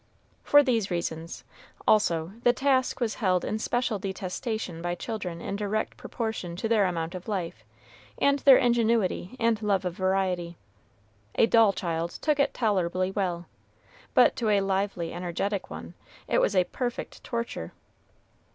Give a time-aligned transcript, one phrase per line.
[0.43, 1.43] For these reasons,
[1.87, 6.87] also, the task was held in special detestation by children in direct proportion to their
[6.87, 7.63] amount of life,
[8.17, 10.57] and their ingenuity and love of variety.
[11.35, 13.45] A dull child took it tolerably well;
[14.15, 15.93] but to a lively, energetic one,
[16.27, 17.71] it was a perfect torture.